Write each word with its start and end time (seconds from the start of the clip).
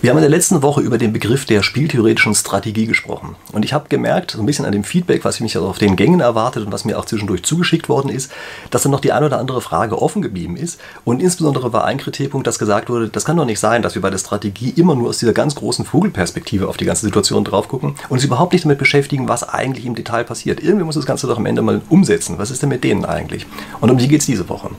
Wir 0.00 0.10
haben 0.10 0.18
in 0.18 0.22
der 0.22 0.30
letzten 0.30 0.62
Woche 0.62 0.80
über 0.80 0.96
den 0.96 1.12
Begriff 1.12 1.44
der 1.44 1.64
spieltheoretischen 1.64 2.32
Strategie 2.32 2.86
gesprochen. 2.86 3.34
Und 3.50 3.64
ich 3.64 3.72
habe 3.72 3.88
gemerkt, 3.88 4.30
so 4.30 4.38
ein 4.38 4.46
bisschen 4.46 4.64
an 4.64 4.70
dem 4.70 4.84
Feedback, 4.84 5.24
was 5.24 5.40
mich 5.40 5.58
auf 5.58 5.78
den 5.78 5.96
Gängen 5.96 6.20
erwartet 6.20 6.64
und 6.64 6.70
was 6.70 6.84
mir 6.84 6.96
auch 6.96 7.04
zwischendurch 7.04 7.42
zugeschickt 7.42 7.88
worden 7.88 8.08
ist, 8.08 8.30
dass 8.70 8.84
dann 8.84 8.92
noch 8.92 9.00
die 9.00 9.10
eine 9.10 9.26
oder 9.26 9.40
andere 9.40 9.60
Frage 9.60 10.00
offen 10.00 10.22
geblieben 10.22 10.56
ist. 10.56 10.78
Und 11.04 11.20
insbesondere 11.20 11.72
war 11.72 11.84
ein 11.84 11.98
Kritikpunkt, 11.98 12.46
dass 12.46 12.60
gesagt 12.60 12.90
wurde, 12.90 13.08
das 13.08 13.24
kann 13.24 13.36
doch 13.36 13.44
nicht 13.44 13.58
sein, 13.58 13.82
dass 13.82 13.96
wir 13.96 14.02
bei 14.02 14.10
der 14.10 14.18
Strategie 14.18 14.70
immer 14.76 14.94
nur 14.94 15.08
aus 15.08 15.18
dieser 15.18 15.32
ganz 15.32 15.56
großen 15.56 15.84
Vogelperspektive 15.84 16.68
auf 16.68 16.76
die 16.76 16.84
ganze 16.84 17.04
Situation 17.04 17.42
drauf 17.42 17.66
gucken 17.66 17.96
und 18.08 18.18
uns 18.18 18.24
überhaupt 18.24 18.52
nicht 18.52 18.66
damit 18.66 18.78
beschäftigen, 18.78 19.28
was 19.28 19.48
eigentlich 19.48 19.84
im 19.84 19.96
Detail 19.96 20.22
passiert. 20.22 20.62
Irgendwie 20.62 20.84
muss 20.84 20.94
das 20.94 21.06
Ganze 21.06 21.26
doch 21.26 21.38
am 21.38 21.46
Ende 21.46 21.60
mal 21.62 21.80
umsetzen. 21.88 22.38
Was 22.38 22.52
ist 22.52 22.62
denn 22.62 22.68
mit 22.68 22.84
denen 22.84 23.04
eigentlich? 23.04 23.46
Und 23.80 23.90
um 23.90 23.98
die 23.98 24.06
geht 24.06 24.20
es 24.20 24.26
diese 24.26 24.48
Woche. 24.48 24.70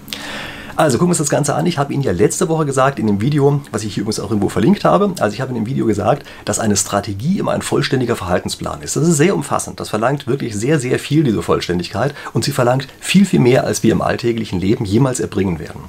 Also 0.80 0.98
gucken 0.98 1.10
wir 1.10 1.12
uns 1.12 1.18
das 1.18 1.30
Ganze 1.30 1.56
an. 1.56 1.66
Ich 1.66 1.78
habe 1.78 1.92
Ihnen 1.92 2.04
ja 2.04 2.14
letzte 2.14 2.48
Woche 2.48 2.66
gesagt 2.66 3.00
in 3.00 3.08
dem 3.08 3.20
Video, 3.20 3.60
was 3.70 3.84
ich 3.84 3.96
hier 3.96 4.04
übrigens 4.04 4.22
auch 4.22 4.30
irgendwo 4.30 4.48
verlinkt 4.48 4.86
habe, 4.86 5.14
also 5.20 5.34
ich 5.34 5.42
habe 5.42 5.50
in 5.50 5.56
dem 5.56 5.66
Video 5.66 5.86
gesagt, 5.86 6.26
dass 6.46 6.58
eine 6.58 6.78
Strategie 6.78 7.38
immer 7.38 7.52
ein 7.52 7.62
vollständiger 7.62 8.16
Verhaltensplan 8.16 8.82
ist. 8.82 8.96
Das 8.96 9.06
ist 9.06 9.18
sehr 9.18 9.36
umfassend. 9.36 9.82
Das 9.82 9.90
verlangt 9.90 10.26
wirklich 10.26 10.56
sehr, 10.56 10.80
sehr 10.80 10.98
viel, 10.98 11.26
diese 11.26 11.42
Vollständigkeit. 11.42 12.16
Und 12.32 12.46
sie 12.46 12.54
verlangt 12.54 12.88
viel, 13.02 13.26
viel 13.26 13.42
mehr, 13.42 13.66
als 13.66 13.84
wir 13.84 13.92
im 13.92 14.02
alltäglichen 14.02 14.62
Leben 14.62 14.86
jemals 14.86 15.20
erbringen 15.20 15.60
werden. 15.60 15.82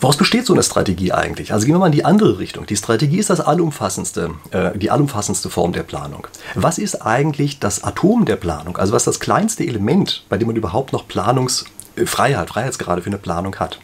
Woraus 0.00 0.16
besteht 0.16 0.44
so 0.44 0.52
eine 0.52 0.64
Strategie 0.64 1.12
eigentlich? 1.12 1.52
Also 1.52 1.66
gehen 1.66 1.76
wir 1.76 1.78
mal 1.78 1.86
in 1.86 1.92
die 1.92 2.04
andere 2.04 2.40
Richtung. 2.40 2.66
Die 2.66 2.76
Strategie 2.76 3.18
ist 3.18 3.30
das 3.30 3.40
allumfassendste, 3.40 4.30
äh, 4.50 4.76
die 4.76 4.90
allumfassendste 4.90 5.50
Form 5.50 5.72
der 5.72 5.84
Planung. 5.84 6.26
Was 6.56 6.78
ist 6.78 6.96
eigentlich 7.06 7.60
das 7.60 7.84
Atom 7.84 8.24
der 8.24 8.36
Planung? 8.36 8.76
Also 8.76 8.92
was 8.92 9.02
ist 9.02 9.06
das 9.06 9.20
kleinste 9.20 9.64
Element, 9.64 10.24
bei 10.28 10.36
dem 10.36 10.48
man 10.48 10.56
überhaupt 10.56 10.92
noch 10.92 11.06
Planungs 11.06 11.64
Freiheit, 12.04 12.48
Freiheitsgrade 12.48 13.02
für 13.02 13.08
eine 13.08 13.18
Planung 13.18 13.56
hat. 13.56 13.78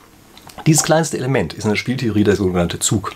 Dieses 0.66 0.82
kleinste 0.82 1.16
Element 1.16 1.54
ist 1.54 1.64
in 1.64 1.70
der 1.70 1.76
Spieltheorie 1.76 2.24
der 2.24 2.36
sogenannte 2.36 2.78
Zug. 2.78 3.14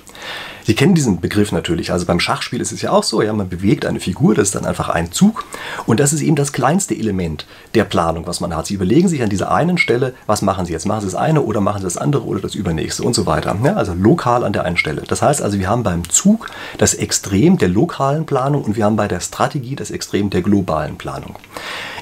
Sie 0.66 0.74
kennen 0.74 0.96
diesen 0.96 1.20
Begriff 1.20 1.52
natürlich. 1.52 1.92
Also 1.92 2.06
beim 2.06 2.18
Schachspiel 2.18 2.60
ist 2.60 2.72
es 2.72 2.82
ja 2.82 2.90
auch 2.90 3.04
so, 3.04 3.22
ja, 3.22 3.32
man 3.32 3.48
bewegt 3.48 3.86
eine 3.86 4.00
Figur, 4.00 4.34
das 4.34 4.48
ist 4.48 4.56
dann 4.56 4.64
einfach 4.64 4.88
ein 4.88 5.12
Zug. 5.12 5.44
Und 5.86 6.00
das 6.00 6.12
ist 6.12 6.22
eben 6.22 6.34
das 6.34 6.52
kleinste 6.52 6.96
Element 6.96 7.46
der 7.76 7.84
Planung, 7.84 8.26
was 8.26 8.40
man 8.40 8.56
hat. 8.56 8.66
Sie 8.66 8.74
überlegen 8.74 9.06
sich 9.06 9.22
an 9.22 9.30
dieser 9.30 9.52
einen 9.52 9.78
Stelle, 9.78 10.14
was 10.26 10.42
machen 10.42 10.66
Sie 10.66 10.72
jetzt? 10.72 10.84
Machen 10.84 11.02
Sie 11.02 11.06
das 11.06 11.14
eine 11.14 11.42
oder 11.42 11.60
machen 11.60 11.78
Sie 11.78 11.84
das 11.84 11.96
andere 11.96 12.24
oder 12.24 12.40
das 12.40 12.56
übernächste 12.56 13.04
und 13.04 13.14
so 13.14 13.26
weiter. 13.26 13.56
Ja, 13.62 13.74
also 13.74 13.94
lokal 13.94 14.42
an 14.42 14.52
der 14.52 14.64
einen 14.64 14.76
Stelle. 14.76 15.02
Das 15.06 15.22
heißt 15.22 15.40
also, 15.40 15.60
wir 15.60 15.68
haben 15.68 15.84
beim 15.84 16.08
Zug 16.08 16.48
das 16.78 16.94
Extrem 16.94 17.58
der 17.58 17.68
lokalen 17.68 18.26
Planung 18.26 18.64
und 18.64 18.74
wir 18.74 18.86
haben 18.86 18.96
bei 18.96 19.06
der 19.06 19.20
Strategie 19.20 19.76
das 19.76 19.92
Extrem 19.92 20.30
der 20.30 20.42
globalen 20.42 20.96
Planung. 20.96 21.36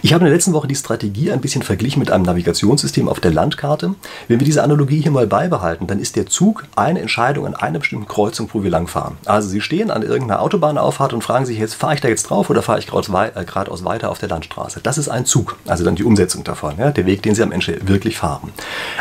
Ich 0.01 0.13
habe 0.13 0.25
in 0.25 0.27
der 0.27 0.35
letzten 0.35 0.53
Woche 0.53 0.69
die 0.69 0.75
Strategie 0.75 1.33
ein 1.33 1.41
bisschen 1.41 1.63
verglichen 1.63 2.01
mit 2.01 2.11
einem 2.11 2.25
Navigationssystem 2.25 3.09
auf 3.09 3.21
der 3.21 3.31
Landkarte. 3.31 3.95
Wenn 4.29 4.39
wir 4.39 4.45
diese 4.45 4.63
Analogie 4.63 5.01
hier 5.01 5.11
mal 5.11 5.27
beibehalten, 5.27 5.87
dann 5.87 5.99
ist 5.99 6.17
der 6.17 6.27
Zug 6.27 6.65
eine 6.77 7.01
Entscheidung 7.01 7.47
an 7.47 7.55
einer 7.55 7.79
bestimmten 7.79 8.07
Kreuzung, 8.15 8.49
wo 8.53 8.63
wir 8.63 8.71
langfahren. 8.71 9.17
Also 9.27 9.49
Sie 9.49 9.61
stehen 9.61 9.91
an 9.91 10.03
irgendeiner 10.03 10.41
Autobahnauffahrt 10.41 11.13
und 11.13 11.23
fragen 11.23 11.47
sich 11.47 11.59
jetzt, 11.59 11.75
fahre 11.75 11.95
ich 11.95 12.01
da 12.01 12.09
jetzt 12.09 12.31
drauf 12.31 12.49
oder 12.49 12.63
fahre 12.63 12.79
ich 12.79 12.87
geradeaus 12.87 13.81
äh, 13.81 13.85
weiter 13.85 14.11
auf 14.11 14.19
der 14.19 14.29
Landstraße? 14.29 14.81
Das 14.83 14.99
ist 14.99 15.09
ein 15.09 15.27
Zug, 15.27 15.57
also 15.67 15.85
dann 15.85 15.97
die 15.97 16.05
Umsetzung 16.05 16.45
davon, 16.45 16.79
ja, 16.79 16.91
der 16.93 17.07
Weg, 17.07 17.23
den 17.23 17.35
Sie 17.35 17.43
am 17.43 17.51
Ende 17.51 17.81
wirklich 17.89 18.17
fahren. 18.17 18.53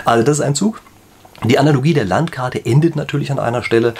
Also 0.03 0.23
das 0.23 0.39
ist 0.39 0.45
ein 0.45 0.55
Zug. 0.55 0.81
Die 1.43 1.59
Analogie 1.59 1.93
der 1.93 2.05
Landkarte 2.05 2.65
endet 2.65 2.95
natürlich 2.95 3.31
an 3.31 3.37
einer 3.37 3.63
Stelle. 3.63 3.93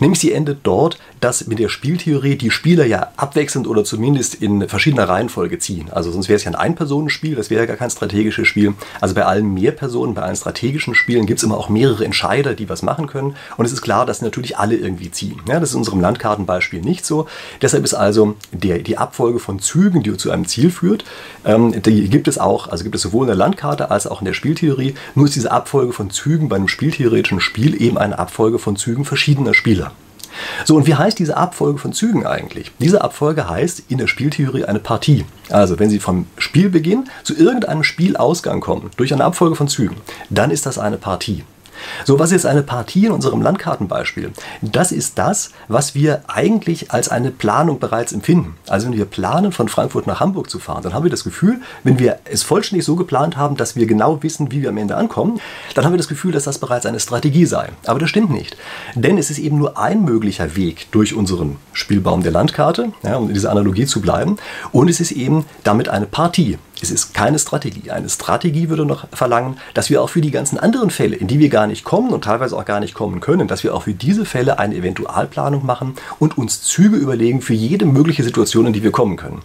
Nämlich 0.00 0.20
sie 0.20 0.32
endet 0.32 0.60
dort, 0.62 0.98
dass 1.20 1.46
mit 1.46 1.58
der 1.58 1.68
Spieltheorie 1.68 2.36
die 2.36 2.50
Spieler 2.50 2.86
ja 2.86 3.08
abwechselnd 3.16 3.66
oder 3.66 3.84
zumindest 3.84 4.36
in 4.36 4.68
verschiedener 4.68 5.08
Reihenfolge 5.08 5.58
ziehen. 5.58 5.90
Also 5.90 6.10
sonst 6.12 6.28
wäre 6.28 6.36
es 6.36 6.44
ja 6.44 6.50
ein 6.50 6.56
Ein-Personen-Spiel, 6.56 7.34
das 7.34 7.50
wäre 7.50 7.62
ja 7.62 7.66
gar 7.66 7.76
kein 7.76 7.90
strategisches 7.90 8.46
Spiel. 8.46 8.74
Also 9.00 9.14
bei 9.14 9.24
allen 9.24 9.52
Mehrpersonen, 9.54 10.14
bei 10.14 10.22
allen 10.22 10.36
strategischen 10.36 10.94
Spielen 10.94 11.26
gibt 11.26 11.38
es 11.38 11.44
immer 11.44 11.56
auch 11.56 11.68
mehrere 11.68 12.04
Entscheider, 12.04 12.54
die 12.54 12.68
was 12.68 12.82
machen 12.82 13.06
können. 13.06 13.34
Und 13.56 13.64
es 13.64 13.72
ist 13.72 13.82
klar, 13.82 14.06
dass 14.06 14.22
natürlich 14.22 14.58
alle 14.58 14.76
irgendwie 14.76 15.10
ziehen. 15.10 15.40
Ja, 15.48 15.60
das 15.60 15.70
ist 15.70 15.74
in 15.74 15.80
unserem 15.80 16.00
Landkartenbeispiel 16.00 16.80
nicht 16.80 17.04
so. 17.04 17.26
Deshalb 17.62 17.84
ist 17.84 17.94
also 17.94 18.36
der, 18.52 18.78
die 18.78 18.98
Abfolge 18.98 19.38
von 19.38 19.58
Zügen, 19.58 20.02
die 20.02 20.16
zu 20.16 20.30
einem 20.30 20.46
Ziel 20.46 20.70
führt, 20.70 21.04
ähm, 21.44 21.82
die 21.82 22.08
gibt 22.08 22.28
es 22.28 22.38
auch, 22.38 22.68
also 22.68 22.84
gibt 22.84 22.94
es 22.94 23.02
sowohl 23.02 23.24
in 23.24 23.28
der 23.28 23.36
Landkarte 23.36 23.90
als 23.90 24.06
auch 24.06 24.20
in 24.20 24.24
der 24.24 24.34
Spieltheorie. 24.34 24.94
Nur 25.14 25.26
ist 25.26 25.36
diese 25.36 25.50
Abfolge 25.50 25.92
von 25.92 26.10
Zügen 26.10 26.48
bei 26.48 26.56
einem 26.56 26.68
spieltheoretischen 26.68 27.40
Spiel 27.40 27.80
eben 27.80 27.98
eine 27.98 28.18
Abfolge 28.18 28.58
von 28.58 28.76
Zügen 28.76 29.04
verschiedener 29.04 29.54
Spieler. 29.54 29.87
So, 30.64 30.76
und 30.76 30.86
wie 30.86 30.94
heißt 30.94 31.18
diese 31.18 31.36
Abfolge 31.36 31.78
von 31.78 31.92
Zügen 31.92 32.26
eigentlich? 32.26 32.72
Diese 32.78 33.02
Abfolge 33.02 33.48
heißt 33.48 33.84
in 33.88 33.98
der 33.98 34.06
Spieltheorie 34.06 34.64
eine 34.64 34.78
Partie. 34.78 35.24
Also, 35.50 35.78
wenn 35.78 35.90
Sie 35.90 35.98
vom 35.98 36.26
Spielbeginn 36.36 37.08
zu 37.22 37.36
irgendeinem 37.36 37.82
Spielausgang 37.82 38.60
kommen, 38.60 38.90
durch 38.96 39.12
eine 39.12 39.24
Abfolge 39.24 39.56
von 39.56 39.68
Zügen, 39.68 39.96
dann 40.30 40.50
ist 40.50 40.66
das 40.66 40.78
eine 40.78 40.96
Partie. 40.96 41.44
So, 42.04 42.18
was 42.18 42.32
ist 42.32 42.46
eine 42.46 42.62
Partie 42.62 43.06
in 43.06 43.12
unserem 43.12 43.42
Landkartenbeispiel? 43.42 44.32
Das 44.62 44.92
ist 44.92 45.18
das, 45.18 45.50
was 45.68 45.94
wir 45.94 46.22
eigentlich 46.26 46.90
als 46.90 47.08
eine 47.08 47.30
Planung 47.30 47.78
bereits 47.78 48.12
empfinden. 48.12 48.56
Also 48.68 48.86
wenn 48.86 48.96
wir 48.96 49.04
planen, 49.04 49.52
von 49.52 49.68
Frankfurt 49.68 50.06
nach 50.06 50.20
Hamburg 50.20 50.50
zu 50.50 50.58
fahren, 50.58 50.82
dann 50.82 50.94
haben 50.94 51.04
wir 51.04 51.10
das 51.10 51.24
Gefühl, 51.24 51.60
wenn 51.84 51.98
wir 51.98 52.18
es 52.24 52.42
vollständig 52.42 52.84
so 52.84 52.96
geplant 52.96 53.36
haben, 53.36 53.56
dass 53.56 53.76
wir 53.76 53.86
genau 53.86 54.22
wissen, 54.22 54.50
wie 54.52 54.62
wir 54.62 54.68
am 54.70 54.76
Ende 54.78 54.96
ankommen, 54.96 55.40
dann 55.74 55.84
haben 55.84 55.92
wir 55.92 55.98
das 55.98 56.08
Gefühl, 56.08 56.32
dass 56.32 56.44
das 56.44 56.58
bereits 56.58 56.86
eine 56.86 57.00
Strategie 57.00 57.46
sei. 57.46 57.68
Aber 57.86 57.98
das 57.98 58.10
stimmt 58.10 58.30
nicht. 58.30 58.56
Denn 58.94 59.18
es 59.18 59.30
ist 59.30 59.38
eben 59.38 59.58
nur 59.58 59.78
ein 59.78 60.04
möglicher 60.04 60.56
Weg 60.56 60.88
durch 60.92 61.14
unseren 61.14 61.56
Spielbaum 61.72 62.22
der 62.22 62.32
Landkarte, 62.32 62.92
ja, 63.02 63.16
um 63.16 63.28
in 63.28 63.34
dieser 63.34 63.50
Analogie 63.50 63.86
zu 63.86 64.00
bleiben. 64.00 64.36
Und 64.72 64.88
es 64.88 65.00
ist 65.00 65.12
eben 65.12 65.44
damit 65.64 65.88
eine 65.88 66.06
Partie. 66.06 66.58
Es 66.82 66.90
ist 66.90 67.14
keine 67.14 67.38
Strategie. 67.38 67.90
Eine 67.90 68.08
Strategie 68.08 68.68
würde 68.68 68.84
noch 68.84 69.06
verlangen, 69.12 69.56
dass 69.74 69.90
wir 69.90 70.02
auch 70.02 70.10
für 70.10 70.20
die 70.20 70.30
ganzen 70.30 70.58
anderen 70.58 70.90
Fälle, 70.90 71.16
in 71.16 71.26
die 71.26 71.38
wir 71.38 71.48
gar 71.48 71.66
nicht 71.66 71.84
kommen 71.84 72.10
und 72.10 72.24
teilweise 72.24 72.56
auch 72.56 72.64
gar 72.64 72.80
nicht 72.80 72.94
kommen 72.94 73.20
können, 73.20 73.48
dass 73.48 73.64
wir 73.64 73.74
auch 73.74 73.82
für 73.82 73.94
diese 73.94 74.24
Fälle 74.24 74.58
eine 74.58 74.76
Eventualplanung 74.76 75.66
machen 75.66 75.94
und 76.18 76.38
uns 76.38 76.62
Züge 76.62 76.96
überlegen 76.96 77.40
für 77.40 77.54
jede 77.54 77.84
mögliche 77.84 78.22
Situation, 78.22 78.66
in 78.66 78.72
die 78.72 78.82
wir 78.82 78.92
kommen 78.92 79.16
können. 79.16 79.42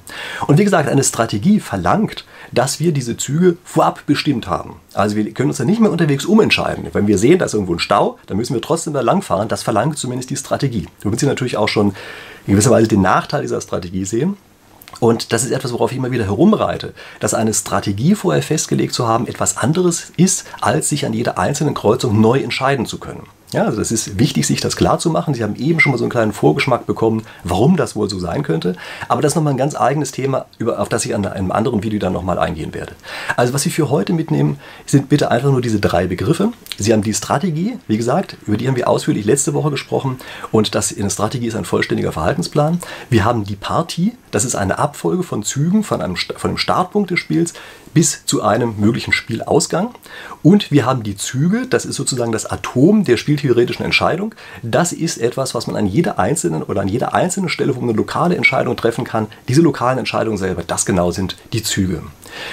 Und 0.48 0.60
wie 0.60 0.64
gesagt, 0.64 0.90
eine 0.90 1.04
Strategie 1.04 1.60
verlangt, 1.60 2.26
dass 2.52 2.80
wir 2.80 2.92
diese 2.92 3.18
Züge 3.18 3.58
vorab 3.64 4.06
bestimmt 4.06 4.48
haben. 4.48 4.76
Also 4.94 5.16
wir 5.16 5.32
können 5.32 5.50
uns 5.50 5.58
dann 5.58 5.68
nicht 5.68 5.82
mehr 5.82 5.92
unterwegs 5.92 6.26
umentscheiden. 6.26 6.86
Wenn 6.94 7.08
wir 7.08 7.18
sehen, 7.18 7.40
da 7.40 7.46
ist 7.46 7.54
irgendwo 7.54 7.74
ein 7.74 7.80
Stau, 7.80 8.20
dann 8.28 8.38
müssen 8.38 8.54
wir 8.54 8.62
trotzdem 8.62 8.94
da 8.94 9.02
langfahren. 9.02 9.48
Das 9.48 9.64
verlangt 9.64 9.98
zumindest 9.98 10.30
die 10.30 10.38
Strategie. 10.38 10.88
Damit 11.02 11.20
Sie 11.20 11.26
natürlich 11.26 11.58
auch 11.58 11.68
schon 11.70 11.94
in 12.46 12.54
gewisser 12.54 12.72
Weise 12.72 12.88
den 12.88 13.02
Nachteil 13.02 13.42
dieser 13.42 13.62
Strategie 13.62 14.06
sehen. 14.06 14.38
Und 15.00 15.34
das 15.34 15.44
ist 15.44 15.52
etwas, 15.52 15.74
worauf 15.74 15.92
ich 15.92 15.98
immer 15.98 16.12
wieder 16.12 16.26
herumreite, 16.26 16.94
dass 17.20 17.34
eine 17.34 17.54
Strategie 17.54 18.16
vorher 18.16 18.44
festgelegt 18.44 18.94
zu 18.94 19.08
haben 19.08 19.28
etwas 19.28 19.58
anderes 19.58 20.12
ist, 20.18 20.46
als 20.62 20.90
sich 20.90 21.06
an 21.06 21.14
jeder 21.14 21.38
einzelnen 21.38 21.74
Kreuzung 21.74 22.22
neu 22.22 22.40
entscheiden 22.40 22.86
zu 22.86 23.00
können. 23.00 23.28
Ja, 23.54 23.66
also 23.66 23.78
das 23.78 23.92
ist 23.92 24.18
wichtig, 24.18 24.48
sich 24.48 24.62
das 24.62 24.76
klar 24.76 24.98
zu 24.98 25.12
machen. 25.12 25.36
Sie 25.36 25.44
haben 25.44 25.56
eben 25.56 25.80
schon 25.80 25.92
mal 25.92 25.98
so 26.00 26.04
einen 26.04 26.12
kleinen 26.12 26.34
Vorgeschmack 26.34 26.88
bekommen, 26.88 27.22
warum 27.44 27.78
das 27.78 27.96
wohl 27.96 28.10
so 28.10 28.18
sein 28.18 28.42
könnte. 28.42 28.76
Aber 29.08 29.22
das 29.22 29.34
ist 29.34 29.36
nochmal 29.36 29.54
ein 29.54 29.58
ganz 29.58 29.76
eigenes 29.76 30.12
Thema, 30.12 30.48
auf 30.66 30.90
das 30.90 31.06
ich 31.06 31.14
an 31.14 31.24
einem 31.26 31.52
anderen 31.52 31.84
Video 31.84 32.00
dann 32.00 32.14
nochmal 32.14 32.40
eingehen 32.40 32.74
werde. 32.74 32.94
Also 33.38 33.54
was 33.54 33.62
Sie 33.62 33.70
für 33.70 33.92
heute 33.92 34.12
mitnehmen, 34.14 34.60
sind 34.88 35.08
bitte 35.08 35.30
einfach 35.30 35.52
nur 35.52 35.62
diese 35.62 35.80
drei 35.80 36.08
Begriffe. 36.08 36.52
Sie 36.80 36.92
haben 36.92 37.04
die 37.04 37.14
Strategie, 37.14 37.78
wie 37.88 37.98
gesagt, 37.98 38.38
über 38.48 38.58
die 38.58 38.68
haben 38.68 38.76
wir 38.76 38.90
ausführlich 38.90 39.26
letzte 39.26 39.54
Woche 39.54 39.70
gesprochen. 39.70 40.18
Und 40.52 40.74
das 40.74 40.92
in 40.92 41.04
der 41.04 41.12
Strategie 41.12 41.48
ist 41.48 41.56
ein 41.56 41.66
vollständiger 41.66 42.12
Verhaltensplan. 42.12 42.80
Wir 43.12 43.24
haben 43.24 43.44
die 43.44 43.56
Partie, 43.56 44.14
das 44.32 44.46
ist 44.46 44.56
eine 44.56 44.80
Abfolge 44.80 45.22
von 45.22 45.44
Zügen 45.44 45.84
von 45.84 46.02
einem, 46.02 46.16
von 46.16 46.50
einem 46.50 46.58
Startpunkt 46.58 47.12
des 47.12 47.20
Spiels 47.20 47.54
bis 47.94 48.26
zu 48.26 48.42
einem 48.42 48.76
möglichen 48.80 49.14
Spielausgang. 49.14 49.94
Und 50.42 50.72
wir 50.72 50.86
haben 50.86 51.04
die 51.04 51.16
Züge, 51.16 51.68
das 51.68 51.86
ist 51.86 51.96
sozusagen 51.96 52.32
das 52.32 52.46
Atom 52.46 53.04
der 53.04 53.18
spieltheoretischen 53.18 53.86
Entscheidung. 53.86 54.36
Das 54.62 54.92
ist 54.92 55.18
etwas, 55.18 55.56
was 55.56 55.68
man 55.68 55.76
an 55.76 55.86
jeder 55.86 56.20
einzelnen 56.20 56.64
oder 56.64 56.82
an 56.82 56.88
jeder 56.88 57.14
einzelnen 57.14 57.50
Stelle, 57.50 57.76
wo 57.76 57.80
man 57.80 57.90
eine 57.90 57.98
lokale 57.98 58.36
Entscheidung 58.36 58.76
treffen 58.76 59.04
kann, 59.04 59.28
diese 59.48 59.62
lokalen 59.62 60.00
Entscheidungen 60.00 60.38
selber, 60.38 60.64
das 60.66 60.86
genau 60.86 61.12
sind 61.12 61.38
die 61.54 61.64
Züge. 61.64 62.04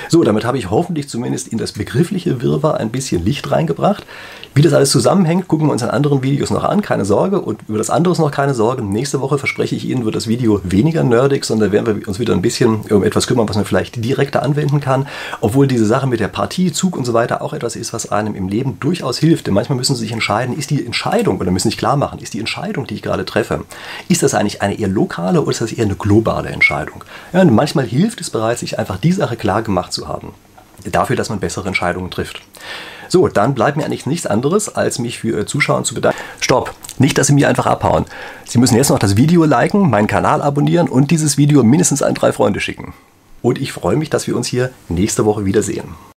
So, 0.09 0.23
damit 0.25 0.45
habe 0.45 0.59
ich 0.59 0.71
hoffentlich 0.71 1.09
zumindest 1.09 1.49
in 1.49 1.59
das 1.59 1.73
begriffliche 1.73 2.43
Wirrwarr 2.43 2.79
ein 2.79 2.91
bisschen 2.91 3.25
Licht 3.25 3.51
reingebracht. 3.51 4.05
Wie 4.53 4.63
das 4.63 4.73
alles 4.73 4.91
zusammenhängt, 4.91 5.47
gucken 5.47 5.69
wir 5.69 5.73
uns 5.73 5.83
in 5.83 5.91
anderen 5.91 6.25
Videos 6.25 6.51
noch 6.51 6.65
an, 6.65 6.83
keine 6.83 7.05
Sorge. 7.05 7.41
Und 7.41 7.61
über 7.69 7.79
das 7.79 7.89
andere 7.89 8.13
ist 8.13 8.19
noch 8.19 8.33
keine 8.33 8.53
Sorge. 8.53 8.83
Nächste 8.83 9.21
Woche 9.21 9.39
verspreche 9.39 9.77
ich 9.77 9.85
Ihnen, 9.85 10.05
wird 10.05 10.17
das 10.17 10.27
Video 10.27 10.61
weniger 10.65 11.05
nerdig, 11.05 11.45
sondern 11.45 11.71
werden 11.71 11.87
wir 11.87 12.09
uns 12.09 12.19
wieder 12.19 12.35
ein 12.35 12.43
bisschen 12.43 12.81
um 12.91 13.05
etwas 13.05 13.29
kümmern, 13.29 13.49
was 13.49 13.55
man 13.55 13.65
vielleicht 13.65 14.05
direkter 14.05 14.43
anwenden 14.43 14.81
kann. 14.81 15.07
Obwohl 15.41 15.69
diese 15.69 15.87
Sache 15.87 16.09
mit 16.09 16.19
der 16.19 16.27
Partie, 16.27 16.73
Zug 16.73 16.97
und 16.97 17.05
so 17.05 17.13
weiter 17.13 17.43
auch 17.43 17.53
etwas 17.53 17.77
ist, 17.77 17.93
was 17.93 18.11
einem 18.11 18.35
im 18.35 18.49
Leben 18.49 18.79
durchaus 18.81 19.19
hilft. 19.19 19.47
Denn 19.47 19.55
manchmal 19.55 19.79
müssen 19.79 19.95
Sie 19.95 20.03
sich 20.03 20.13
entscheiden, 20.13 20.59
ist 20.59 20.71
die 20.71 20.85
Entscheidung, 20.85 21.39
oder 21.39 21.53
müssen 21.53 21.69
sich 21.69 21.79
klar 21.79 21.97
machen, 21.97 22.19
ist 22.19 22.35
die 22.35 22.41
Entscheidung, 22.41 22.89
die 22.89 22.95
ich 22.95 23.03
gerade 23.03 23.25
treffe, 23.25 23.65
ist 24.09 24.25
das 24.25 24.35
eigentlich 24.35 24.63
eine 24.63 24.79
eher 24.79 24.89
lokale 24.89 25.43
oder 25.43 25.53
ist 25.53 25.61
das 25.61 25.73
eher 25.73 25.85
eine 25.85 25.95
globale 25.95 26.49
Entscheidung? 26.49 27.05
Ja, 27.33 27.43
und 27.43 27.55
manchmal 27.55 27.87
hilft 27.87 28.21
es 28.21 28.31
bereits, 28.31 28.61
sich 28.61 28.81
einfach 28.81 28.97
die 28.97 29.13
Sache 29.13 29.37
klar 29.37 29.63
gemacht 29.71 29.93
zu 29.93 30.09
haben. 30.09 30.35
Dafür, 30.85 31.17
dass 31.17 31.29
man 31.29 31.41
bessere 31.41 31.69
Entscheidungen 31.69 32.11
trifft. 32.11 32.43
So, 33.09 33.29
dann 33.29 33.55
bleibt 33.55 33.77
mir 33.77 33.85
eigentlich 33.85 34.07
nichts 34.07 34.27
anderes, 34.27 34.75
als 34.75 34.99
mich 34.99 35.19
für 35.19 35.37
Ihr 35.39 35.47
Zuschauen 35.47 35.85
zu 35.85 35.95
bedanken. 35.95 36.19
Stopp! 36.41 36.75
Nicht, 36.99 37.19
dass 37.19 37.27
Sie 37.27 37.33
mir 37.33 37.49
einfach 37.49 37.67
abhauen. 37.67 38.05
Sie 38.47 38.59
müssen 38.59 38.77
jetzt 38.77 38.91
noch 38.91 38.99
das 38.99 39.17
Video 39.17 39.45
liken, 39.45 39.91
meinen 39.91 40.07
Kanal 40.07 40.43
abonnieren 40.43 40.89
und 40.89 41.11
dieses 41.11 41.37
Video 41.37 41.63
mindestens 41.63 42.03
an 42.03 42.15
drei 42.15 42.33
Freunde 42.33 42.61
schicken. 42.61 42.95
Und 43.43 43.61
ich 43.61 43.73
freue 43.73 43.97
mich, 43.97 44.11
dass 44.11 44.27
wir 44.27 44.37
uns 44.37 44.47
hier 44.47 44.71
nächste 44.89 45.25
Woche 45.25 45.45
wiedersehen. 45.45 45.95